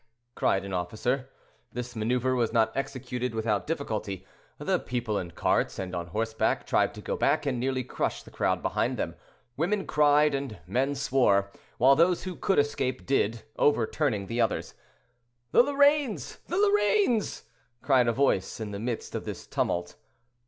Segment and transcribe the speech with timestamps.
[0.33, 1.29] cried an officer.
[1.71, 4.25] This maneuver was not executed without difficulty;
[4.57, 8.31] the people in carts and on horseback tried to go back, and nearly crushed the
[8.31, 9.13] crowd behind them.
[9.57, 14.73] Women cried and men swore, while those who could escape, did, overturning the others.
[15.51, 16.39] "The Lorraines!
[16.47, 17.43] the Lorraines!"
[17.83, 19.97] cried a voice in the midst of this tumult.